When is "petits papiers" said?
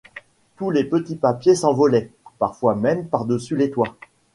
0.85-1.53